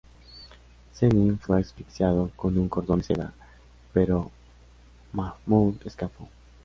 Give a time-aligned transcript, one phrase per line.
[0.93, 3.33] Selim fue asfixiado con un cordón de seda,
[3.93, 4.31] pero
[5.13, 6.27] Mahmud escapó.